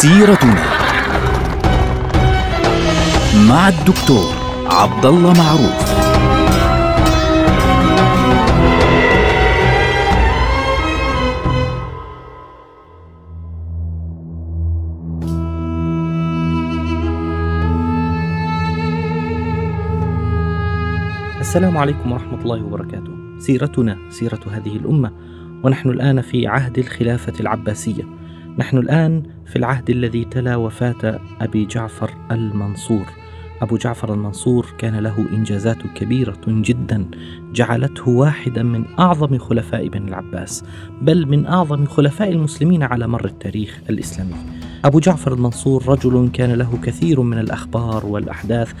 سيرتنا 0.00 0.64
مع 3.48 3.68
الدكتور 3.68 4.34
عبد 4.66 5.06
الله 5.06 5.32
معروف 5.32 6.00
السلام 21.40 21.76
عليكم 21.76 22.12
ورحمة 22.12 22.42
الله 22.42 22.64
وبركاته. 22.64 23.12
سيرتنا 23.38 23.98
سيرة 24.10 24.40
هذه 24.50 24.76
الأمة، 24.76 25.12
ونحن 25.64 25.88
الآن 25.88 26.20
في 26.20 26.46
عهد 26.46 26.78
الخلافة 26.78 27.32
العباسية. 27.40 28.19
نحن 28.58 28.78
الآن 28.78 29.22
في 29.46 29.56
العهد 29.56 29.90
الذي 29.90 30.24
تلا 30.24 30.56
وفاة 30.56 31.20
أبي 31.40 31.66
جعفر 31.66 32.10
المنصور. 32.30 33.06
أبو 33.62 33.76
جعفر 33.76 34.14
المنصور 34.14 34.66
كان 34.78 34.96
له 34.96 35.26
إنجازات 35.32 35.78
كبيرة 35.94 36.40
جدا 36.46 37.06
جعلته 37.52 38.08
واحدا 38.08 38.62
من 38.62 38.84
أعظم 38.98 39.38
خلفاء 39.38 39.88
بني 39.88 40.08
العباس، 40.08 40.64
بل 41.02 41.26
من 41.26 41.46
أعظم 41.46 41.86
خلفاء 41.86 42.30
المسلمين 42.30 42.82
على 42.82 43.06
مر 43.06 43.24
التاريخ 43.24 43.80
الإسلامي. 43.90 44.34
أبو 44.84 45.00
جعفر 45.00 45.34
المنصور 45.34 45.88
رجل 45.88 46.30
كان 46.32 46.52
له 46.52 46.78
كثير 46.82 47.20
من 47.20 47.38
الأخبار 47.38 48.06
والأحداث 48.06 48.72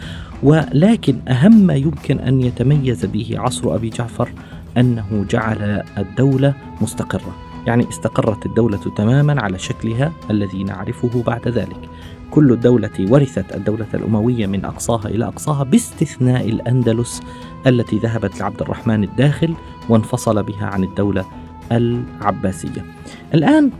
ولكن 0.42 1.16
أهم 1.28 1.66
ما 1.66 1.74
يمكن 1.74 2.18
أن 2.18 2.40
يتميز 2.40 3.06
به 3.06 3.34
عصر 3.38 3.74
أبي 3.74 3.88
جعفر 3.88 4.28
أنه 4.76 5.26
جعل 5.30 5.82
الدولة 5.98 6.54
مستقرة 6.80 7.49
يعني 7.66 7.88
استقرت 7.88 8.46
الدولة 8.46 8.78
تماما 8.96 9.42
على 9.42 9.58
شكلها 9.58 10.12
الذي 10.30 10.64
نعرفه 10.64 11.22
بعد 11.22 11.48
ذلك. 11.48 11.88
كل 12.30 12.52
الدولة 12.52 12.90
ورثت 13.00 13.54
الدولة 13.54 13.86
الأموية 13.94 14.46
من 14.46 14.64
أقصاها 14.64 15.08
إلى 15.08 15.24
أقصاها 15.24 15.64
باستثناء 15.64 16.48
الأندلس 16.48 17.22
التي 17.66 17.98
ذهبت 17.98 18.40
لعبد 18.40 18.62
الرحمن 18.62 19.04
الداخل 19.04 19.54
وانفصل 19.88 20.42
بها 20.42 20.66
عن 20.66 20.84
الدولة 20.84 21.24
العباسية. 21.72 22.84
الآن 23.34 23.70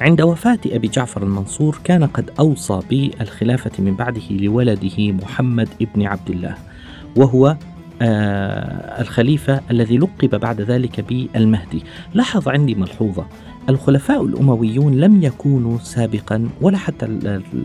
عند 0.00 0.22
وفاة 0.22 0.58
أبي 0.66 0.88
جعفر 0.88 1.22
المنصور 1.22 1.78
كان 1.84 2.04
قد 2.04 2.30
أوصى 2.38 2.80
بالخلافة 2.90 3.70
من 3.78 3.94
بعده 3.94 4.30
لولده 4.30 5.12
محمد 5.12 5.68
ابن 5.82 6.06
عبد 6.06 6.30
الله 6.30 6.54
وهو 7.16 7.56
الخليفة 8.02 9.60
الذي 9.70 9.98
لقب 9.98 10.40
بعد 10.40 10.60
ذلك 10.60 11.00
بالمهدي. 11.00 11.82
لاحظ 12.14 12.48
عندي 12.48 12.74
ملحوظة. 12.74 13.26
الخلفاء 13.68 14.24
الأمويون 14.24 14.94
لم 14.94 15.22
يكونوا 15.22 15.78
سابقا 15.78 16.48
ولا 16.60 16.78
حتى 16.78 17.06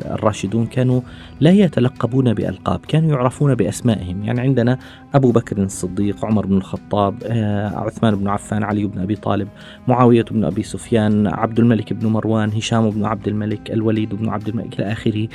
الراشدون 0.06 0.66
كانوا 0.66 1.02
لا 1.40 1.52
يتلقبون 1.52 2.34
بألقاب 2.34 2.80
كانوا 2.88 3.10
يعرفون 3.10 3.56
بأسمائهم. 3.56 4.24
يعني 4.24 4.42
عندنا 4.42 4.78
أبو 5.14 5.32
بكر 5.32 5.58
الصديق 5.58 6.26
عمر 6.26 6.46
بن 6.46 6.58
الخطاب 6.58 7.16
آه، 7.24 7.68
عثمان 7.68 8.16
بن 8.16 8.28
عفان 8.28 8.64
علي 8.64 8.86
بن 8.86 9.00
أبي 9.02 9.16
طالب 9.16 9.48
معاوية 9.88 10.26
بن 10.32 10.44
أبي 10.44 10.64
سفيان 10.64 11.28
عبد 11.28 11.60
الملك 11.60 11.94
بن 11.94 12.08
مروان 12.08 12.50
هشام 12.50 12.90
بن 12.90 13.06
عبد 13.06 13.28
الملك 13.28 13.72
الوليد 13.72 14.16
بن 14.16 14.30
عبد 14.30 14.48
الملك 14.48 14.80
إلى 14.80 14.92
آخره. 14.92 15.28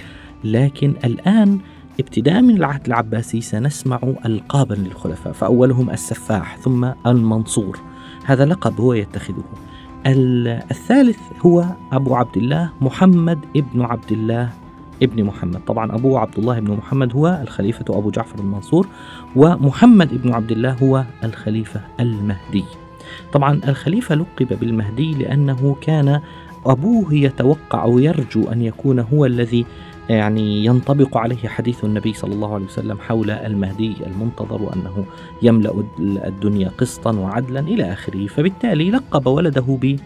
لكن 0.45 0.95
الآن 1.05 1.59
ابتداء 2.01 2.43
من 2.43 2.57
العهد 2.57 2.87
العباسي 2.87 3.41
سنسمع 3.41 4.01
ألقابا 4.27 4.75
للخلفاء 4.75 5.33
فأولهم 5.33 5.91
السفاح 5.91 6.57
ثم 6.57 6.89
المنصور. 7.07 7.79
هذا 8.25 8.45
لقب 8.45 8.81
هو 8.81 8.93
يتخذه. 8.93 9.45
الثالث 10.07 11.19
هو 11.47 11.65
أبو 11.93 12.15
عبد 12.15 12.37
الله 12.37 12.71
محمد 12.81 13.39
ابن 13.57 13.83
عبد 13.83 14.13
الله 14.13 14.51
ابن 15.03 15.25
محمد. 15.25 15.61
طبعا 15.67 15.95
أبوه 15.95 16.21
عبد 16.21 16.39
الله 16.39 16.61
بن 16.61 16.73
محمد 16.73 17.13
هو 17.13 17.41
الخليفة 17.43 17.85
أبو 17.89 18.11
جعفر 18.11 18.39
المنصور 18.39 18.87
ومحمد 19.37 20.13
ابن 20.13 20.35
عبد 20.35 20.53
الله 20.53 20.73
هو 20.73 21.05
الخليفة 21.25 21.81
المهدي. 22.01 22.65
طبعا 23.33 23.61
الخليفة 23.69 24.15
لقب 24.15 24.59
بالمهدي 24.61 25.13
لأنه 25.15 25.77
كان 25.81 26.21
أبوه 26.67 27.15
يتوقع 27.15 27.83
أو 27.83 27.99
يرجو 27.99 28.49
أن 28.53 28.63
يكون 28.63 28.99
هو 28.99 29.27
الذي 29.27 29.67
يعني 30.09 30.65
ينطبق 30.65 31.17
عليه 31.17 31.49
حديث 31.49 31.85
النبي 31.85 32.13
صلى 32.13 32.35
الله 32.35 32.55
عليه 32.55 32.65
وسلم 32.65 32.99
حول 32.99 33.31
المهدي 33.31 33.95
المنتظر 34.07 34.63
وانه 34.63 35.05
يملأ 35.43 35.85
الدنيا 36.01 36.69
قسطا 36.69 37.13
وعدلا 37.17 37.61
إلى 37.61 37.93
آخره، 37.93 38.27
فبالتالي 38.27 38.91
لقب 38.91 39.27
ولده 39.27 39.99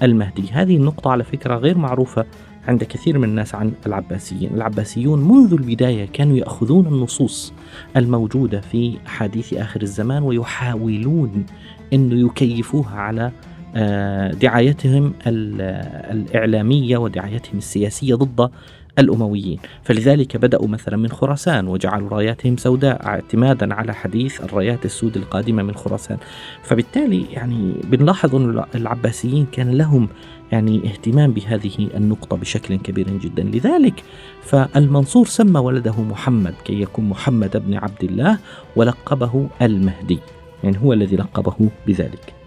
بالمهدي، 0.00 0.50
هذه 0.52 0.76
النقطة 0.76 1.10
على 1.10 1.24
فكرة 1.24 1.56
غير 1.56 1.78
معروفة 1.78 2.24
عند 2.68 2.84
كثير 2.84 3.18
من 3.18 3.28
الناس 3.28 3.54
عن 3.54 3.72
العباسيين، 3.86 4.54
العباسيون 4.54 5.28
منذ 5.28 5.52
البداية 5.52 6.06
كانوا 6.12 6.36
يأخذون 6.36 6.86
النصوص 6.86 7.52
الموجودة 7.96 8.60
في 8.60 8.96
أحاديث 9.06 9.54
آخر 9.54 9.82
الزمان 9.82 10.22
ويحاولون 10.22 11.46
أن 11.92 12.26
يكيفوها 12.26 12.96
على 12.96 13.32
آه، 13.76 14.30
دعايتهم 14.32 15.12
الإعلامية 15.26 16.96
ودعايتهم 16.96 17.58
السياسية 17.58 18.14
ضد 18.14 18.50
الأمويين. 18.98 19.58
فلذلك 19.82 20.36
بدأوا 20.36 20.68
مثلا 20.68 20.96
من 20.96 21.08
خراسان 21.08 21.68
وجعلوا 21.68 22.08
راياتهم 22.08 22.56
سوداء 22.56 23.06
اعتمادا 23.06 23.74
على 23.74 23.94
حديث 23.94 24.40
الرايات 24.40 24.84
السود 24.84 25.16
القادمة 25.16 25.62
من 25.62 25.74
خراسان. 25.74 26.18
فبالتالي 26.62 27.24
يعني 27.32 27.72
بنلاحظ 27.84 28.34
أن 28.34 28.64
العباسيين 28.74 29.46
كان 29.52 29.70
لهم 29.70 30.08
يعني 30.52 30.84
اهتمام 30.84 31.32
بهذه 31.32 31.88
النقطة 31.94 32.36
بشكل 32.36 32.76
كبير 32.76 33.18
جدا. 33.18 33.42
لذلك 33.42 34.02
فالمنصور 34.42 35.26
سمى 35.26 35.60
ولده 35.60 36.02
محمد 36.02 36.54
كي 36.64 36.80
يكون 36.80 37.08
محمد 37.08 37.62
بن 37.66 37.74
عبد 37.74 38.04
الله 38.04 38.38
ولقبه 38.76 39.48
المهدي. 39.62 40.18
يعني 40.64 40.78
هو 40.82 40.92
الذي 40.92 41.16
لقبه 41.16 41.70
بذلك. 41.86 42.43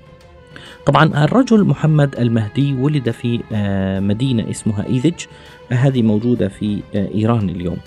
طبعا 0.88 1.24
الرجل 1.24 1.64
محمد 1.64 2.16
المهدي 2.20 2.74
ولد 2.74 3.12
في 3.12 3.40
آه، 3.52 4.00
مدينة 4.00 4.50
اسمها 4.50 4.86
إيذج 4.86 5.26
هذه 5.72 6.02
موجودة 6.02 6.48
في 6.48 6.82
آه، 6.96 7.08
إيران 7.16 7.50
اليوم. 7.50 7.78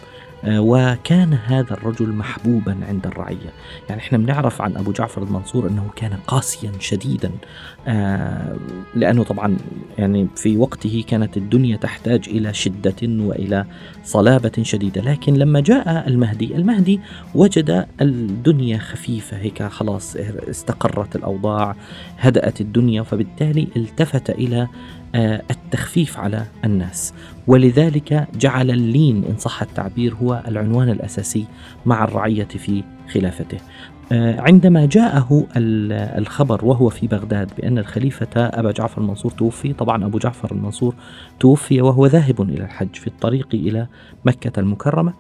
وكان 0.49 1.35
هذا 1.35 1.73
الرجل 1.73 2.09
محبوبا 2.09 2.77
عند 2.89 3.07
الرعية. 3.07 3.53
يعني 3.89 4.01
إحنا 4.01 4.19
بنعرف 4.19 4.63
عن 4.63 4.77
أبو 4.77 4.93
جعفر 4.93 5.23
المنصور 5.23 5.69
أنه 5.69 5.91
كان 5.97 6.13
قاسيا 6.27 6.73
شديدا 6.81 7.31
آه، 7.87 8.57
لأنه 8.95 9.25
طبعا 9.25 9.57
يعني 9.99 10.29
في 10.37 10.57
وقته 10.57 11.05
كانت 11.09 11.37
الدنيا 11.37 11.77
تحتاج 11.77 12.29
إلى 12.29 12.55
شدة 12.55 12.97
وإلى 13.03 13.65
صلابة 14.05 14.53
شديدة. 14.63 15.01
لكن 15.01 15.35
لما 15.35 15.61
جاء 15.61 16.09
المهدي 16.09 16.57
المهدي 16.57 17.01
وجد 17.35 17.87
الدنيا 18.01 18.79
خفيفة 18.79 19.37
هيك 19.37 19.63
خلاص 19.63 20.17
استقرت 20.51 21.17
الأوضاع 21.17 21.77
هدأت 22.19 22.61
الدنيا 22.61 23.03
فبالتالي 23.03 23.69
التفت 23.77 24.31
إلى 24.31 24.61
آه، 24.61 24.69
التخفيف 25.15 26.19
على 26.19 26.45
الناس. 26.65 27.15
ولذلك 27.47 28.29
جعل 28.35 28.71
اللين 28.71 29.25
إن 29.25 29.37
صح 29.39 29.63
التعبير 29.63 30.15
هو 30.15 30.43
العنوان 30.49 30.89
الأساسي 30.89 31.47
مع 31.87 32.05
الرعية 32.05 32.45
في 32.45 32.85
خلافته. 33.13 33.59
آه، 34.13 34.41
عندما 34.41 34.87
جاءه 34.87 35.47
الخبر 35.57 36.65
وهو 36.65 36.89
في 36.89 37.07
بغداد 37.07 37.51
بأن 37.57 37.79
الخليفة 37.79 38.29
أبا 38.37 38.73
جعفر 38.73 39.01
المنصور 39.01 39.33
توفي 39.33 39.73
طبعا 39.73 40.07
أبو 40.07 40.19
جعفر 40.19 40.53
المنصور 40.53 40.95
توفي 41.41 41.83
وهو 41.83 42.07
ذاهب 42.07 42.43
إلى 42.43 42.65
الحج 42.65 42.95
في 42.95 43.07
الطريق 43.07 43.49
إلى 43.55 43.87
مكة 44.25 44.61
المكرمة 44.61 45.15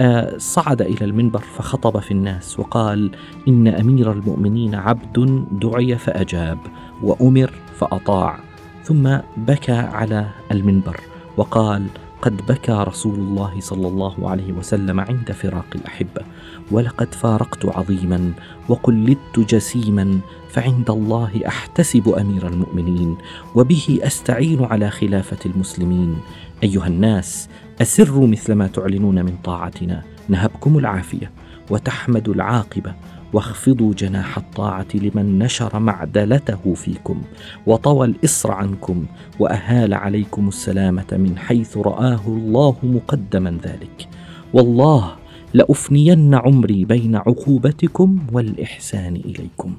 آه، 0.00 0.38
صعد 0.38 0.82
إلى 0.82 1.04
المنبر 1.04 1.38
فخطب 1.38 1.98
في 1.98 2.10
الناس 2.10 2.60
وقال 2.60 3.10
إن 3.48 3.68
أمير 3.68 4.12
المؤمنين 4.12 4.74
عبد 4.74 5.44
دعي 5.62 5.98
فأجاب 5.98 6.58
وأمر 7.02 7.50
فأطاع. 7.74 8.45
ثم 8.86 9.16
بكى 9.36 9.72
على 9.72 10.26
المنبر 10.52 11.00
وقال 11.36 11.86
قد 12.22 12.46
بكى 12.46 12.72
رسول 12.72 13.14
الله 13.14 13.60
صلى 13.60 13.88
الله 13.88 14.30
عليه 14.30 14.52
وسلم 14.52 15.00
عند 15.00 15.32
فراق 15.32 15.66
الأحبة 15.74 16.22
ولقد 16.70 17.14
فارقت 17.14 17.66
عظيما 17.66 18.32
وقلدت 18.68 19.38
جسيما 19.38 20.18
فعند 20.48 20.90
الله 20.90 21.40
أحتسب 21.46 22.08
أمير 22.08 22.48
المؤمنين 22.48 23.16
وبه 23.54 23.98
أستعين 24.02 24.64
على 24.64 24.90
خلافة 24.90 25.50
المسلمين. 25.50 26.16
أيها 26.62 26.86
الناس 26.86 27.48
أسروا 27.82 28.26
مثل 28.26 28.52
ما 28.52 28.66
تعلنون 28.66 29.24
من 29.24 29.36
طاعتنا 29.44 30.02
نهبكم 30.28 30.78
العافية 30.78 31.30
وتحمد 31.70 32.28
العاقبة 32.28 32.94
واخفضوا 33.32 33.94
جناح 33.94 34.38
الطاعة 34.38 34.86
لمن 34.94 35.38
نشر 35.38 35.78
معدلته 35.78 36.74
فيكم 36.74 37.22
وطوى 37.66 38.06
الإصر 38.06 38.52
عنكم 38.52 39.06
وأهال 39.38 39.94
عليكم 39.94 40.48
السلامة 40.48 41.06
من 41.12 41.38
حيث 41.38 41.76
رآه 41.76 42.20
الله 42.26 42.76
مقدما 42.82 43.58
ذلك. 43.64 44.08
والله 44.52 45.16
لأفنين 45.54 46.34
عمري 46.34 46.84
بين 46.84 47.16
عقوبتكم 47.16 48.18
والإحسان 48.32 49.16
إليكم. 49.16 49.74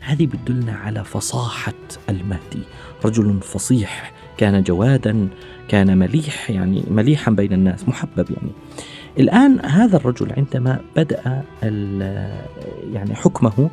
هذه 0.00 0.26
بتدلنا 0.26 0.72
على 0.72 1.04
فصاحة 1.04 1.74
المهدي. 2.08 2.62
رجل 3.04 3.40
فصيح 3.40 4.12
كان 4.36 4.62
جوادا 4.62 5.28
كان 5.68 5.98
مليح 5.98 6.50
يعني 6.50 6.82
مليحا 6.90 7.30
بين 7.30 7.52
الناس 7.52 7.88
محبب 7.88 8.30
يعني. 8.30 8.50
الآن 9.18 9.60
هذا 9.64 9.96
الرجل 9.96 10.32
عندما 10.36 10.80
بدأ 10.96 11.42
يعني 12.92 13.14
حكمه 13.14 13.70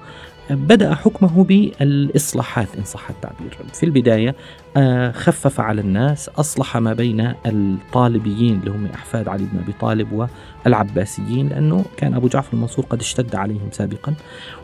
بدأ 0.49 0.95
حكمه 0.95 1.43
بالإصلاحات 1.43 2.67
إن 2.77 2.83
صح 2.83 3.09
التعبير. 3.09 3.57
في 3.73 3.85
البداية 3.85 4.35
آه، 4.77 5.11
خفف 5.11 5.59
على 5.59 5.81
الناس 5.81 6.29
أصلح 6.29 6.77
ما 6.77 6.93
بين 6.93 7.33
الطالبيين 7.45 8.59
اللي 8.59 8.71
هم 8.71 8.85
أحفاد 8.85 9.27
علي 9.27 9.43
بن 9.53 9.59
أبي 9.59 9.73
طالب 9.79 10.27
والعباسيين 10.65 11.49
لأنه 11.49 11.85
كان 11.97 12.13
أبو 12.13 12.27
جعفر 12.27 12.53
المنصور 12.53 12.85
قد 12.85 12.99
اشتد 12.99 13.35
عليهم 13.35 13.69
سابقا 13.71 14.13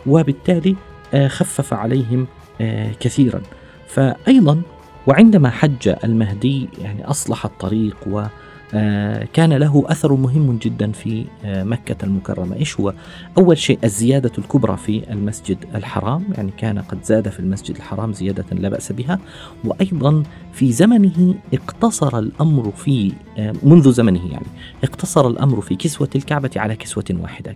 وبالتالي 0.07 0.75
آه، 1.13 1.27
خفف 1.27 1.73
عليهم 1.73 2.27
آه، 2.61 2.91
كثيرا. 2.99 3.41
فأيضا 3.87 4.61
وعندما 5.07 5.49
حج 5.49 5.95
المهدي 6.03 6.69
يعني 6.81 7.05
أصلح 7.05 7.45
الطريق 7.45 7.97
و 8.07 8.23
كان 9.33 9.53
له 9.53 9.83
أثر 9.87 10.13
مهم 10.13 10.57
جدا 10.57 10.91
في 10.91 11.25
آه، 11.45 11.63
مكة 11.63 12.05
المكرمة. 12.05 12.55
إيش 12.55 12.79
هو؟ 12.79 12.93
أول 13.37 13.57
شيء 13.57 13.79
الزيادة 13.83 14.31
الكبرى 14.37 14.77
في 14.77 15.11
المسجد 15.11 15.57
الحرام 15.75 16.25
يعني 16.37 16.51
كان 16.57 16.79
قد 16.79 17.03
زاد 17.03 17.29
في 17.29 17.39
المسجد 17.39 17.75
الحرام 17.75 18.13
زيادة 18.13 18.45
لا 18.51 18.69
بأس 18.69 18.91
بها. 18.91 19.19
وأيضا 19.65 20.23
في 20.53 20.71
زمنه 20.71 21.35
اقتصر 21.53 22.19
الأمر 22.19 22.71
في 22.71 23.13
آه، 23.37 23.53
منذ 23.63 23.91
زمنه 23.91 24.31
يعني 24.31 24.47
اقتصر 24.83 25.27
الأمر 25.27 25.61
في 25.61 25.75
كسوة 25.75 26.09
الكعبة 26.15 26.51
على 26.55 26.75
كسوة 26.75 27.05
واحدة. 27.11 27.55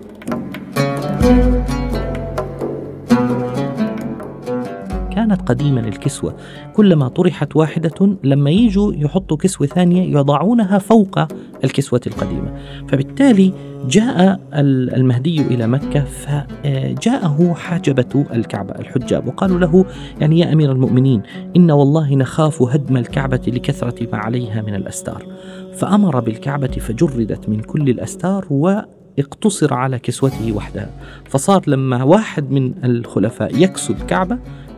كانت 5.37 5.49
قديما 5.49 5.79
الكسوة. 5.79 6.35
كلما 6.73 7.07
طرحت 7.07 7.55
واحدة 7.55 8.17
لما 8.23 8.49
يجوا 8.49 8.93
يحطوا 8.93 9.37
كسوة 9.37 9.67
ثانية 9.67 10.17
يضعونها 10.17 10.77
فوق 10.77 11.19
الكسوة 11.63 12.01
القديمة. 12.07 12.53
فبالتالي 12.87 13.53
جاء 13.89 14.39
المهدي 14.53 15.41
إلى 15.41 15.67
مكة 15.67 16.03
فجاءه 16.03 17.53
حاجبة 17.53 18.25
الكعبة 18.33 18.75
الحجاب 18.75 19.27
وقالوا 19.27 19.59
له 19.59 19.85
يعني 20.21 20.39
يا 20.39 20.53
أمير 20.53 20.71
المؤمنين 20.71 21.21
إن 21.55 21.71
والله 21.71 22.15
نخاف 22.15 22.61
هدم 22.61 22.97
الكعبة 22.97 23.41
لكثرة 23.47 24.07
ما 24.11 24.17
عليها 24.17 24.61
من 24.61 24.75
الأستار. 24.75 25.25
فأمر 25.73 26.19
بالكعبة 26.19 26.67
فجردت 26.67 27.49
من 27.49 27.59
كل 27.59 27.89
الأستار 27.89 28.45
و 28.49 28.79
اقتصر 29.19 29.73
على 29.73 29.99
كسوته 29.99 30.51
وحدها. 30.51 30.89
فصار 31.25 31.61
لما 31.67 32.03
واحد 32.03 32.51
من 32.51 32.73
الخلفاء 32.83 33.63
يكسو 33.63 33.93
الكعبة 33.93 34.37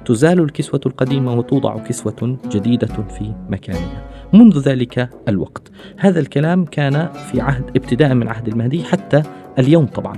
تزال 0.10 0.40
الكسوة 0.40 0.82
القديمة 0.86 1.34
وتوضع 1.34 1.78
كسوة 1.78 2.38
جديدة 2.52 2.88
في 2.88 3.34
مكانها. 3.50 4.10
منذ 4.34 4.60
ذلك 4.60 5.10
الوقت. 5.28 5.72
هذا 5.98 6.20
الكلام 6.20 6.66
كان 6.66 7.10
في 7.32 7.42
عهد 7.42 7.64
ابتداء 7.76 8.14
من 8.14 8.28
عهد 8.28 8.48
المهدي 8.48 8.84
حتى 8.84 9.24
اليوم 9.60 9.86
طبعا. 9.86 10.16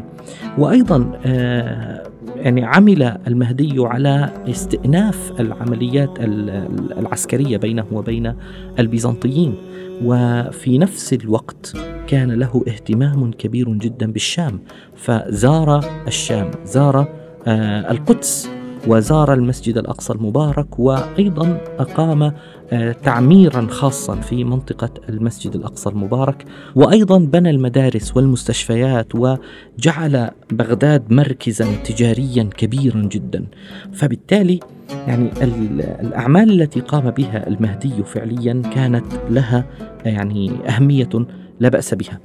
وأيضا 0.57 1.19
آه، 1.25 2.03
يعني 2.35 2.65
عمل 2.65 3.03
المهدي 3.27 3.75
على 3.77 4.29
استئناف 4.47 5.33
العمليات 5.39 6.09
العسكرية 6.97 7.57
بينه 7.57 7.85
وبين 7.91 8.33
البيزنطيين. 8.79 9.55
وفي 10.03 10.77
نفس 10.77 11.13
الوقت 11.13 11.77
كان 12.07 12.31
له 12.31 12.63
اهتمام 12.67 13.31
كبير 13.31 13.69
جدا 13.69 14.11
بالشام. 14.11 14.59
فزار 14.95 15.85
الشام 16.07 16.51
زار 16.65 17.07
آه، 17.47 17.91
القدس 17.91 18.60
وزار 18.87 19.33
المسجد 19.33 19.77
الأقصى 19.77 20.13
المبارك 20.13 20.79
وأيضا 20.79 21.57
أقام 21.79 22.33
آه، 22.73 22.91
تعميرا 22.91 23.67
خاصا 23.69 24.15
في 24.15 24.43
منطقة 24.43 24.89
المسجد 25.09 25.55
الأقصى 25.55 25.89
المبارك. 25.89 26.45
وأيضا 26.75 27.17
بنى 27.19 27.49
المدارس 27.49 28.17
والمستشفيات 28.17 29.07
وجعل 29.15 30.29
بغداد 30.51 31.13
مركزا 31.13 31.75
تجاريا 31.83 32.43
كبيرا 32.57 33.01
جدا. 33.01 33.45
فبالتالي 33.93 34.59
يعني 35.07 35.31
الأعمال 36.01 36.61
التي 36.61 36.79
قام 36.79 37.11
بها 37.11 37.47
المهدي 37.47 38.03
فعليا 38.03 38.61
كانت 38.75 39.05
لها 39.29 39.65
يعني 40.05 40.51
أهمية 40.67 41.09
لا 41.61 41.69
بأس 41.69 41.93
بها. 41.93 42.19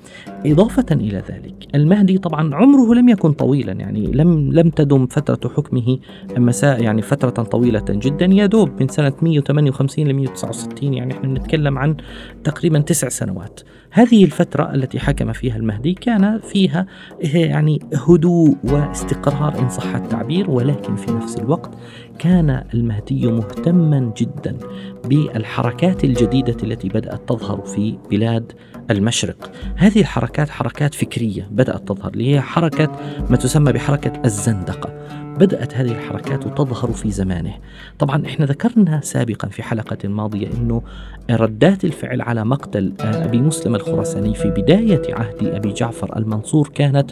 إضافة 0.47 0.87
إلى 0.93 1.23
ذلك 1.31 1.55
المهدي 1.75 2.19
طبعا 2.19 2.55
عمره 2.55 2.95
لم 2.95 3.09
يكن 3.09 3.33
طويلا 3.33 3.73
يعني 3.73 4.07
لم 4.07 4.53
لم 4.53 4.71
تدم 4.71 5.07
فترة 5.07 5.51
حكمه 5.57 5.99
مساء 6.37 6.83
يعني 6.83 7.03
فترة 7.03 7.31
طويلة 7.31 7.85
جدا 7.89 8.27
يا 8.27 8.47
دوب 8.47 8.71
من 8.81 8.89
سنة 8.89 9.13
158 9.23 10.07
ل 10.09 10.13
169 10.15 10.95
يعني 10.95 11.15
إحنا 11.15 11.29
نتكلم 11.29 11.79
عن 11.79 11.97
تقريبا 12.45 12.79
تسع 12.79 13.09
سنوات. 13.09 13.61
هذه 13.91 14.25
الفترة 14.25 14.75
التي 14.75 14.99
حكم 14.99 15.33
فيها 15.33 15.57
المهدي 15.57 15.95
كان 15.95 16.39
فيها 16.39 16.87
يعني 17.35 17.81
هدوء 18.09 18.57
واستقرار 18.65 19.59
إن 19.59 19.69
صح 19.69 19.95
التعبير 19.95 20.51
ولكن 20.51 20.97
في 20.97 21.13
نفس 21.13 21.39
الوقت 21.39 21.71
كان 22.19 22.65
المهدي 22.75 23.27
مهتما 23.27 24.13
جدا 24.17 24.59
بالحركات 25.05 26.05
الجديدة 26.05 26.57
التي 26.63 26.89
بدأت 26.89 27.29
تظهر 27.29 27.61
في 27.61 27.99
بلاد 28.11 28.53
المشرق. 28.91 29.53
هذه 29.77 30.01
الحركات 30.01 30.51
حركات 30.51 30.95
فكرية 30.95 31.49
بدأت 31.51 31.89
تظهر 31.89 32.13
اللي 32.13 32.35
هي 32.35 32.41
حركة 32.41 32.93
ما 33.31 33.37
تسمى 33.37 33.73
بحركة 33.73 34.13
الزندقة. 34.25 35.07
بدأت 35.39 35.75
هذه 35.75 35.93
الحركات 35.93 36.45
تظهر 36.45 36.93
في 36.93 37.11
زمانه. 37.11 37.55
طبعا 37.99 38.27
إحنا 38.27 38.47
ذكرنا 38.47 39.01
سابقا 39.01 39.49
في 39.49 39.63
حلقة 39.63 40.09
ماضية 40.09 40.49
إنه 40.53 40.83
ردات 41.31 41.85
الفعل 41.85 42.21
على 42.21 42.45
مقتل 42.45 42.93
أبي 43.01 43.39
مسلم 43.39 43.75
الخراساني 43.75 44.35
في 44.35 44.51
بداية 44.51 45.15
عهد 45.15 45.47
أبي 45.47 45.73
جعفر 45.73 46.17
المنصور 46.17 46.69
كانت 46.75 47.11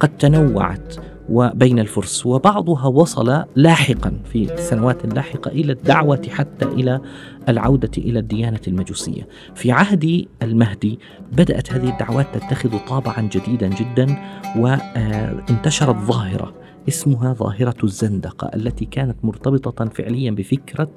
قد 0.00 0.16
تنوعت. 0.16 0.94
وبين 1.28 1.78
الفرس. 1.78 2.26
وبعضها 2.26 2.86
وصل 2.86 3.44
لاحقا 3.56 4.12
في 4.24 4.54
السنوات 4.54 5.04
اللاحقة 5.04 5.48
إلى 5.50 5.72
الدعوة 5.72 6.22
حتى 6.30 6.64
إلى 6.64 7.00
العودة 7.48 7.90
إلى 7.98 8.18
الديانة 8.18 8.60
المجوسية. 8.68 9.28
في 9.54 9.72
عهد 9.72 10.26
المهدي 10.42 10.98
بدأت 11.32 11.72
هذه 11.72 11.88
الدعوات 11.90 12.26
تتخذ 12.34 12.78
طابعا 12.88 13.28
جديدا 13.32 13.68
جدا 13.68 14.16
وانتشرت 14.56 15.96
ظاهرة 15.96 16.54
اسمها 16.88 17.32
ظاهرة 17.32 17.84
الزندقة 17.84 18.50
التي 18.54 18.84
كانت 18.84 19.16
مرتبطة 19.22 19.84
فعليا 19.84 20.30
بفكرة 20.30 20.90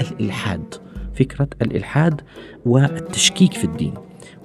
الإلحاد 0.00 0.74
فكرة 1.14 1.48
الإلحاد 1.62 2.20
والتشكيك 2.66 3.52
في 3.52 3.64
الدين. 3.64 3.94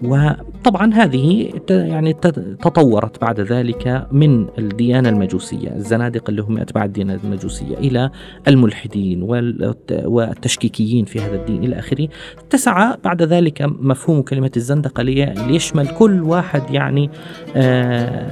وطبعا 0.04 0.94
هذه 0.94 1.52
يعني 1.70 2.14
تطورت 2.62 3.22
بعد 3.22 3.40
ذلك 3.40 4.08
من 4.12 4.48
الديانة 4.58 5.10
المجوسية 5.10 5.76
الزنادقة 5.76 6.30
اللي 6.32 6.42
هم 6.42 6.58
أتباع 6.58 6.86
الديانة 6.86 7.20
المجوسية 7.24 7.78
إلى 7.78 8.10
الملحدين 8.48 9.24
والتشكيكيين 9.92 11.06
في 11.06 11.20
هذا 11.20 11.36
الدين 11.36 11.64
إلى 11.64 11.80
آخره. 11.80 12.08
اتسع 12.38 12.96
بعد 13.04 13.22
ذلك 13.22 13.62
مفهوم 13.62 14.22
كلمة 14.22 14.52
الزندقة 14.58 15.04
ليشمل 15.04 15.88
كل 15.88 16.22
واحد 16.22 16.72
يعني 16.72 17.10
آه، 17.56 18.32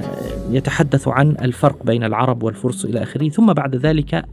يتحدث 0.50 1.08
عن 1.08 1.36
الفرق 1.42 1.82
بين 1.84 2.04
العرب 2.04 2.42
والفرس 2.42 2.84
إلى 2.84 3.02
آخره. 3.02 3.28
ثم 3.28 3.52
بعد 3.52 3.76
ذلك 3.76 4.24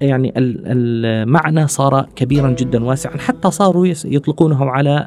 يعني 0.00 0.32
المعنى 0.36 1.66
صار 1.66 2.06
كبيرا 2.16 2.50
جدا 2.50 2.84
واسعا. 2.84 3.18
حتى 3.18 3.50
صاروا 3.50 3.86
يطلقونه 4.04 4.64
على 4.64 5.06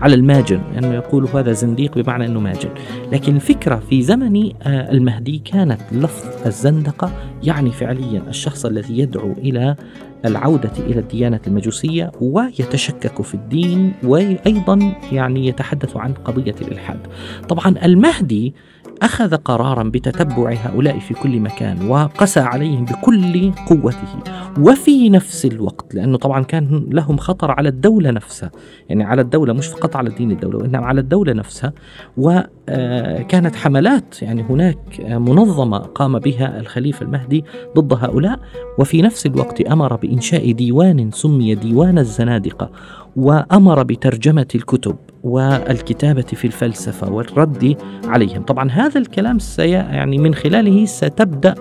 على 0.00 0.14
الماجن 0.14 0.33
انه 0.38 0.60
يعني 0.74 0.94
يقول 0.94 1.28
هذا 1.34 1.52
زنديق 1.52 1.98
بمعنى 1.98 2.26
إنه 2.26 2.40
ماجن. 2.40 2.68
لكن 3.12 3.36
الفكرة 3.36 3.82
في 3.90 4.02
زمن 4.02 4.52
آه، 4.62 4.92
المهدي 4.92 5.38
كانت 5.38 5.80
لفظ 5.92 6.46
الزندقة 6.46 7.10
يعني 7.42 7.70
فعليا 7.70 8.22
الشخص 8.28 8.66
الذي 8.66 8.98
يدعو 8.98 9.32
إلى 9.32 9.76
العودة 10.24 10.72
إلى 10.78 11.00
الديانة 11.00 11.40
المجوسية 11.46 12.12
ويتشكك 12.20 13.22
في 13.22 13.34
الدين 13.34 13.92
وأيضا 14.04 14.94
يعني 15.12 15.46
يتحدث 15.46 15.96
عن 15.96 16.12
قضية 16.12 16.54
الإلحاد. 16.62 16.98
طبعا 17.48 17.74
المهدي 17.84 18.54
أخذ 19.02 19.36
قرارا 19.36 19.82
بتتبع 19.82 20.52
هؤلاء 20.64 20.98
في 20.98 21.14
كل 21.14 21.40
مكان 21.40 21.88
وقسى 21.88 22.40
عليهم 22.40 22.84
بكل 22.84 23.52
قوته 23.68 24.18
وفي 24.60 25.10
نفس 25.10 25.44
الوقت 25.46 25.94
لأنه 25.94 26.18
طبعا 26.18 26.42
كان 26.42 26.86
لهم 26.90 27.16
خطر 27.16 27.50
على 27.50 27.68
الدولة 27.68 28.10
نفسها 28.10 28.50
يعني 28.88 29.04
على 29.04 29.22
الدولة 29.22 29.52
مش 29.52 29.66
فقط 29.66 29.96
على 29.96 30.10
دين 30.10 30.30
الدولة 30.30 30.58
وإنما 30.58 30.86
على 30.86 31.00
الدولة 31.00 31.32
نفسها. 31.32 31.72
وكانت 32.16 33.56
حملات 33.56 34.22
يعني 34.22 34.42
هناك 34.42 35.00
منظمة 35.00 35.78
قام 35.78 36.18
بها 36.18 36.60
الخليفة 36.60 37.06
المهدي 37.06 37.44
ضد 37.76 37.92
هؤلاء 38.04 38.40
وفي 38.78 39.02
نفس 39.02 39.26
الوقت 39.26 39.60
أمر 39.60 39.96
بإنشاء 40.14 40.52
ديوان 40.52 41.10
سمي 41.10 41.54
ديوان 41.54 41.98
الزنادقة 41.98 42.70
وأمر 43.16 43.82
بترجمة 43.82 44.46
الكتب. 44.54 44.96
والكتابة 45.24 46.22
في 46.22 46.44
الفلسفة 46.44 47.12
والرد 47.12 47.76
عليهم. 48.04 48.42
طبعا 48.42 48.70
هذا 48.70 49.00
الكلام 49.00 49.38
سي 49.38 49.70
يعني 49.70 50.18
من 50.18 50.34
خلاله 50.34 50.86
ستبدأ 50.86 51.54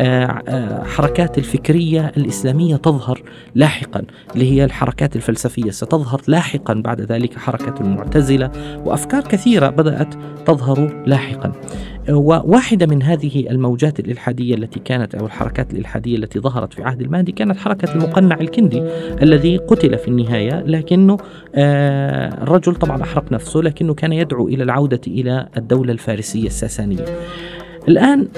آه، 0.00 0.42
آه، 0.48 0.84
حركات 0.84 1.38
الفكرية 1.38 2.12
الإسلامية 2.16 2.76
تظهر 2.76 3.22
لاحقا 3.54 4.02
اللي 4.34 4.52
هي 4.52 4.64
الحركات 4.64 5.16
الفلسفية. 5.16 5.70
ستظهر 5.70 6.20
لاحقا 6.28 6.74
بعد 6.74 7.00
ذلك 7.00 7.38
حركة 7.38 7.80
المعتزلة 7.80 8.50
وأفكار 8.84 9.22
كثيرة 9.22 9.68
بدأت 9.68 10.14
تظهر 10.46 11.02
لاحقا. 11.06 11.52
وواحدة 12.10 12.86
من 12.86 13.02
هذه 13.02 13.50
الموجات 13.50 14.00
الإلحادية 14.00 14.54
التي 14.54 14.80
كانت 14.80 15.14
أو 15.14 15.26
الحركات 15.26 15.72
الإلحادية 15.72 16.16
التي 16.16 16.40
ظهرت 16.40 16.72
في 16.72 16.82
عهد 16.82 17.00
المهدي 17.00 17.32
كانت 17.32 17.56
حركة 17.56 17.94
المقنع 17.94 18.40
الكندي 18.40 18.82
الذي 19.22 19.56
قتل 19.56 19.98
في 19.98 20.08
النهاية. 20.08 20.60
لكنه 20.60 21.16
آه، 21.54 22.42
الرجل 22.42 22.74
طبعا 22.74 23.02
أحرق 23.06 23.32
نفسه 23.32 23.60
لكنه 23.60 23.94
كان 23.94 24.12
يدعو 24.12 24.48
إلى 24.48 24.62
العودة 24.62 25.00
إلى 25.06 25.48
الدولة 25.56 25.92
الفارسية 25.92 26.46
الساسانية. 26.46 27.04
الآن 27.88 28.28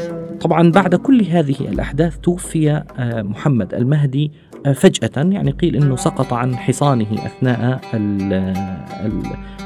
طبعا 0.40 0.70
بعد 0.70 0.94
كل 0.94 1.22
هذه 1.25 1.60
الأحداث 1.60 2.18
توفي 2.18 2.70
آه، 2.70 3.22
محمد 3.22 3.75
المهدي 3.75 4.32
فجأة 4.75 5.11
يعني 5.17 5.50
قيل 5.50 5.77
أنه 5.77 5.97
سقط 5.97 6.33
عن 6.33 6.57
حصانه 6.57 7.07
أثناء 7.12 7.81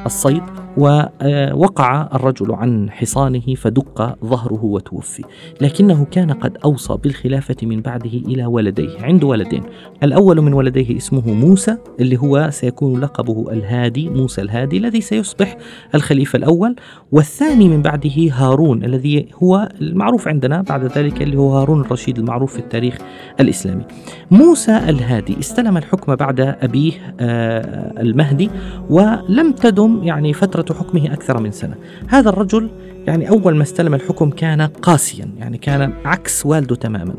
الصيد 0.07 0.43
ووقع 0.77 2.09
الرجل 2.15 2.53
عن 2.53 2.91
حصانه 2.91 3.55
فدق 3.57 4.17
ظهره 4.25 4.65
وتوفي. 4.65 5.23
لكنه 5.61 6.05
كان 6.11 6.33
قد 6.33 6.59
أوصى 6.65 6.97
بالخلافة 7.03 7.57
من 7.63 7.81
بعده 7.81 8.11
إلى 8.11 8.47
ولديه 8.47 9.01
عنده 9.01 9.27
ولدين. 9.27 9.63
الأول 10.03 10.41
من 10.41 10.53
ولديه 10.53 10.97
اسمه 10.97 11.35
موسى 11.35 11.77
اللي 12.01 12.17
هو 12.17 12.49
سيكون 12.51 13.01
لقبه 13.01 13.53
الهادي 13.53 14.09
موسى 14.09 14.41
الهادي 14.41 14.79
الذي 14.79 15.01
سيصبح 15.01 15.57
الخليفة 15.95 16.37
الأول. 16.37 16.77
والثاني 17.13 17.69
من 17.69 17.83
بعده 17.83 18.31
هارون 18.33 18.85
الذي 18.85 19.27
هو 19.43 19.69
المعروف 19.81 20.29
عندنا 20.29 20.63
بعد 20.63 20.85
ذلك 20.85 21.23
اللي 21.23 21.37
هو 21.37 21.59
هارون 21.59 21.81
الرشيد 21.81 22.19
المعروف 22.19 22.53
في 22.53 22.59
التاريخ 22.59 22.99
الإسلامي. 23.41 23.85
موسى 24.31 24.73
الهادي. 24.89 25.39
استلم 25.41 25.77
الحكم 25.77 26.15
بعد 26.15 26.41
أبيه 26.41 26.93
آه، 27.21 28.01
المهدي 28.01 28.51
ولم 28.91 29.53
تدم 29.53 30.01
يعني 30.03 30.33
فترة 30.33 30.75
حكمه 30.75 31.13
أكثر 31.13 31.41
من 31.41 31.51
سنة. 31.51 31.75
هذا 32.09 32.29
الرجل 32.29 32.71
يعني 33.07 33.31
أول 33.31 33.57
ما 33.57 33.63
استلم 33.63 33.95
الحكم 33.95 34.31
كان 34.31 34.63
قاسيا 34.63 35.29
يعني 35.39 35.59
كان 35.59 35.93
عكس 36.05 36.47
والده 36.47 36.75
تماما. 36.75 37.15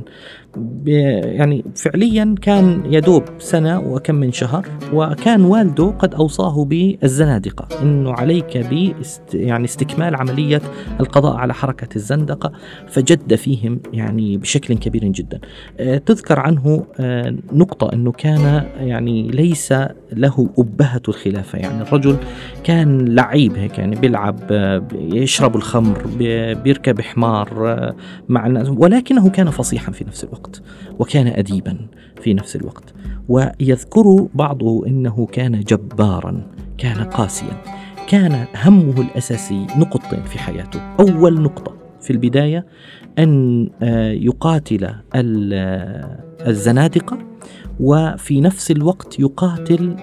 يعني 0.85 1.65
فعليا 1.75 2.35
كان 2.41 2.83
يدوب 2.85 3.23
سنة 3.39 3.79
وكم 3.79 4.15
من 4.15 4.31
شهر 4.31 4.67
وكان 4.93 5.45
والده 5.45 5.85
قد 5.85 6.13
أوصاه 6.13 6.65
بالزنادقة. 6.65 7.81
أنه 7.81 8.11
عليك 8.13 8.57
ب 8.57 8.93
يعني 9.33 9.65
استكمال 9.65 10.15
عملية 10.15 10.61
القضاء 10.99 11.35
على 11.35 11.53
حركة 11.53 11.87
الزندقة 11.95 12.51
فجد 12.87 13.35
فيهم 13.35 13.79
يعني 13.93 14.37
بشكل 14.37 14.73
كبير 14.73 15.03
جدا. 15.03 15.39
آه، 15.79 15.97
تذكر 15.97 16.39
عنه 16.39 16.85
آه، 16.99 17.35
نقطة 17.53 17.93
أنه 17.93 18.11
كان 18.11 18.65
يعني 18.79 19.27
ليس 19.27 19.73
له 20.11 20.49
أبهة 20.57 21.01
الخلافة. 21.07 21.59
يعني 21.59 21.81
الرجل 21.81 22.17
كان 22.63 23.15
لعيب 23.15 23.57
هيك 23.57 23.77
يعني 23.79 23.95
بيلعب 23.95 24.39
آه، 24.51 24.83
يشرب 24.93 25.55
الخمر 25.75 26.07
بيركب 26.63 27.01
حمار 27.01 27.93
مع 28.29 28.47
الناس. 28.47 28.69
ولكنه 28.69 29.29
كان 29.29 29.49
فصيحا 29.49 29.91
في 29.91 30.03
نفس 30.03 30.23
الوقت 30.23 30.61
وكان 30.99 31.27
أديبا 31.27 31.77
في 32.21 32.33
نفس 32.33 32.55
الوقت. 32.55 32.93
ويذكر 33.29 34.27
بعضه 34.33 34.87
أنه 34.87 35.27
كان 35.31 35.59
جبارا 35.59 36.47
كان 36.77 37.03
قاسيا. 37.03 37.57
كان 38.07 38.45
همه 38.63 39.01
الأساسي 39.01 39.67
نقطتين 39.77 40.23
في 40.23 40.39
حياته. 40.39 40.81
أول 40.99 41.41
نقطة 41.41 41.75
في 42.01 42.13
البداية 42.13 42.65
أن 43.19 43.69
آه، 43.81 44.11
يقاتل 44.11 44.89
الزنادقة 46.47 47.17
وفي 47.79 48.41
نفس 48.41 48.71
الوقت 48.71 49.19
يقاتل 49.19 49.95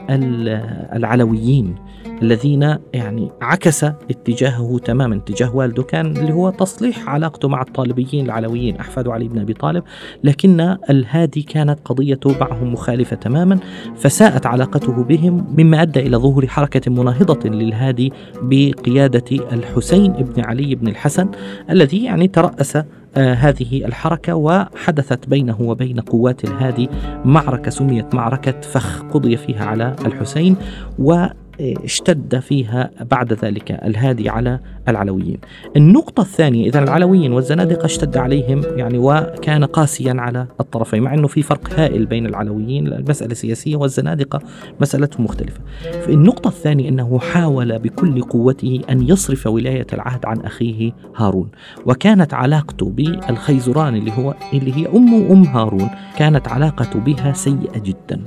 العلويين. 0.92 1.74
الذين 2.22 2.76
يعني 2.94 3.30
عكس 3.40 3.84
اتجاهه 3.84 4.78
تماما 4.84 5.16
اتجاه 5.16 5.56
والده 5.56 5.82
كان 5.82 6.16
اللي 6.16 6.32
هو 6.32 6.50
تصليح 6.50 7.08
علاقته 7.08 7.48
مع 7.48 7.62
الطالبيين 7.62 8.24
العلويين 8.24 8.76
أحفاد 8.76 9.08
علي 9.08 9.28
بن 9.28 9.38
أبي 9.38 9.52
طالب 9.52 9.84
لكن 10.24 10.76
الهادي 10.90 11.42
كانت 11.42 11.78
قضيته 11.84 12.38
معهم 12.40 12.72
مخالفة 12.72 13.16
تماما 13.16 13.58
فساءت 13.96 14.46
علاقته 14.46 14.92
بهم 14.92 15.54
مما 15.58 15.82
أدى 15.82 16.00
إلى 16.00 16.16
ظهور 16.16 16.46
حركة 16.46 16.90
مناهضة 16.90 17.48
للهادي 17.48 18.12
بقيادة 18.42 19.36
الحسين 19.52 20.12
بن 20.12 20.44
علي 20.44 20.74
بن 20.74 20.88
الحسن 20.88 21.28
الذي 21.70 22.04
يعني 22.04 22.28
ترأس 22.28 22.76
آه 23.16 23.34
هذه 23.34 23.84
الحركة 23.84 24.34
وحدثت 24.34 25.28
بينه 25.28 25.56
وبين 25.60 26.00
قوات 26.00 26.44
الهادي 26.44 26.88
معركة 27.24 27.70
سميت 27.70 28.14
معركة 28.14 28.60
فخ 28.60 29.02
قضي 29.02 29.36
فيها 29.36 29.64
على 29.64 29.96
الحسين 30.06 30.56
و 30.98 31.26
اشتد 31.60 32.38
فيها 32.38 32.90
بعد 33.10 33.32
ذلك 33.32 33.70
الهادي 33.70 34.28
على 34.28 34.60
العلويين. 34.88 35.38
النقطة 35.76 36.20
الثانية 36.20 36.66
إذا 36.68 36.82
العلويين 36.82 37.32
والزنادقة 37.32 37.84
اشتد 37.84 38.16
عليهم 38.16 38.62
يعني 38.76 38.98
وكان 38.98 39.64
قاسيا 39.64 40.14
على 40.18 40.46
الطرفين 40.60 41.02
مع 41.02 41.14
أنه 41.14 41.28
في 41.28 41.42
فرق 41.42 41.80
هائل 41.80 42.06
بين 42.06 42.26
العلويين 42.26 42.86
المسألة 42.86 43.34
سياسية 43.34 43.76
والزنادقة 43.76 44.40
مسألة 44.80 45.08
مختلفة. 45.18 45.60
النقطة 46.08 46.48
الثانية 46.48 46.88
أنه 46.88 47.18
حاول 47.18 47.78
بكل 47.78 48.22
قوته 48.22 48.80
أن 48.90 49.08
يصرف 49.08 49.46
ولاية 49.46 49.86
العهد 49.92 50.26
عن 50.26 50.40
أخيه 50.40 50.92
هارون 51.16 51.48
وكانت 51.86 52.34
علاقته 52.34 52.90
بالخيزران 52.90 53.96
اللي 53.96 54.12
هو 54.12 54.34
اللي 54.52 54.72
هي 54.76 54.86
أم 54.86 55.14
أم 55.30 55.42
هارون 55.44 55.88
كانت 56.16 56.48
علاقته 56.48 56.98
بها 57.00 57.32
سيئة 57.32 57.78
جدا 57.78 58.20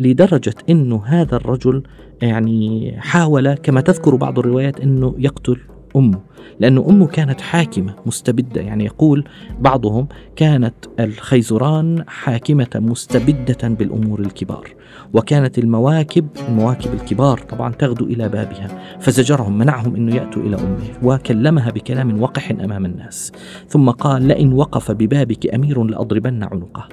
لدرجة 0.00 0.54
أنه 0.70 1.02
هذا 1.06 1.36
الرجل 1.36 1.82
يعني 2.22 2.94
حاول 2.98 3.54
كما 3.54 3.80
تذكر 3.80 4.16
بعض 4.16 4.38
الروايات 4.38 4.80
أنه 4.80 5.14
يقتل 5.18 5.60
أمه 5.96 6.20
لأن 6.60 6.78
أمه 6.78 7.06
كانت 7.06 7.40
حاكمة 7.40 7.94
مستبدة. 8.06 8.60
يعني 8.60 8.84
يقول 8.84 9.24
بعضهم 9.60 10.08
كانت 10.36 10.74
الخيزران 11.00 12.04
حاكمة 12.08 12.68
مستبدة 12.74 13.68
بالأمور 13.68 14.20
الكبار. 14.20 14.74
وكانت 15.12 15.58
المواكب 15.58 16.28
المواكب 16.48 16.94
الكبار 16.94 17.38
طبعا 17.38 17.72
تغدو 17.72 18.04
إلى 18.04 18.28
بابها 18.28 18.68
فزجرهم 19.00 19.58
منعهم 19.58 19.96
أنه 19.96 20.14
يأتوا 20.14 20.42
إلى 20.42 20.56
أمه 20.56 20.78
وكلمها 21.02 21.70
بكلام 21.70 22.22
وقح 22.22 22.50
أمام 22.50 22.84
الناس. 22.86 23.32
ثم 23.68 23.90
قال 23.90 24.22
لئن 24.22 24.52
وقف 24.52 24.90
ببابك 24.90 25.54
أمير 25.54 25.84
لأضربن 25.84 26.42
عنقه. 26.42 26.88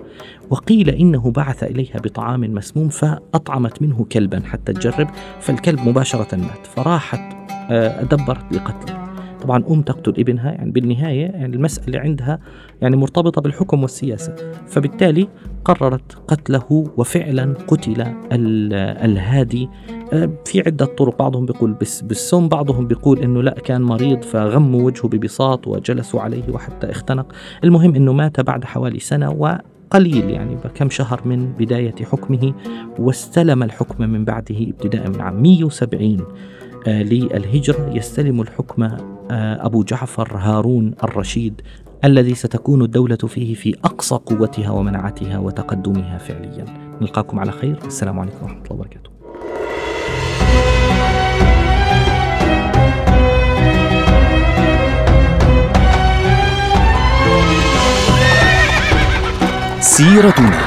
وقيل 0.50 0.90
إنه 0.90 1.32
بعث 1.32 1.64
إليها 1.64 1.98
بطعام 2.04 2.42
مسموم 2.42 2.90
فأطعمت 2.90 3.82
منه 3.82 4.06
كلبا 4.12 4.42
حتى 4.46 4.74
تجرب 4.74 5.08
فالكلب 5.40 5.80
مباشرة 5.80 6.36
مات 6.36 6.68
فراحت 6.76 7.40
آه، 7.72 8.04
دبرت 8.04 8.54
لقتله. 8.54 9.10
طبعا 9.42 9.64
أم 9.70 9.82
تقتل 9.82 10.14
ابنها 10.18 10.52
يعني 10.52 10.72
بالنهاية 10.72 11.26
يعني 11.26 11.56
المسألة 11.56 12.00
عندها 12.00 12.40
يعني 12.82 12.96
مرتبطة 12.96 13.42
بالحكم 13.42 13.82
والسياسة. 13.82 14.36
فبالتالي 14.68 15.28
قررت 15.66 16.16
قتله 16.28 16.92
وفعلا 16.98 17.54
قتل 17.68 18.06
الهادي. 18.32 19.70
آه، 20.14 20.30
في 20.46 20.62
عدة 20.62 20.86
طرق 20.86 21.20
بعضهم 21.20 21.46
بيقول 21.46 21.76
بالسم 22.02 22.48
بعضهم 22.48 22.88
بيقول 22.88 23.20
إنه 23.20 23.44
لا 23.44 23.52
كان 23.52 23.82
مريض 23.82 24.22
فغموا 24.22 24.82
وجهه 24.82 25.08
ببساط 25.08 25.68
وجلسوا 25.68 26.22
عليه 26.22 26.44
وحتى 26.52 26.92
اختنق. 26.92 27.34
المهم 27.64 27.96
إنه 27.96 28.14
مات 28.14 28.40
بعد 28.40 28.64
حوالي 28.66 29.00
سنة 29.00 29.32
و 29.32 29.58
قليل 29.92 30.30
يعني 30.30 30.58
كم 30.76 30.90
شهر 30.90 31.22
من 31.26 31.54
بداية 31.60 31.96
حكمه 32.12 32.54
واستلم 33.00 33.64
الحكم 33.64 34.10
من 34.10 34.26
بعده 34.26 34.56
ابتداء 34.62 35.10
من 35.10 35.22
عام 35.22 35.42
170 35.42 36.18
آه، 36.88 37.04
للهجرة. 37.04 37.92
يستلم 37.96 38.42
الحكم 38.42 38.84
آه، 38.84 38.98
أبو 39.66 39.84
جعفر 39.84 40.38
هارون 40.38 40.94
الرشيد. 41.04 41.62
الذي 42.04 42.36
ستكون 42.36 42.82
الدولة 42.82 43.16
فيه 43.16 43.56
في 43.56 43.76
أقصى 43.86 44.16
قوتها 44.16 44.70
ومنعتها 44.70 45.38
وتقدمها 45.38 46.18
فعليا. 46.18 46.66
نلقاكم 47.02 47.40
على 47.40 47.52
خير. 47.52 47.80
السلام 47.86 48.20
عليكم 48.20 48.44
ورحمة 48.44 48.64
الله 48.64 48.74
وبركاته. 48.74 49.10
سيرتنا 59.82 60.60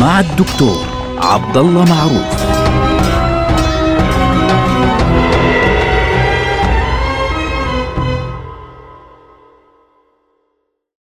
مع 0.00 0.20
الدكتور 0.20 0.80
عبد 1.18 1.56
الله 1.56 1.84
معروف. 1.84 2.55